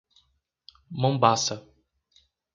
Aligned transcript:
Mombaça 0.99 1.61